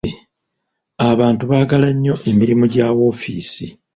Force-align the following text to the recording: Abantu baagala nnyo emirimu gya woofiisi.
Abantu 1.11 1.43
baagala 1.51 1.87
nnyo 1.95 2.15
emirimu 2.29 2.65
gya 2.73 2.87
woofiisi. 2.97 3.65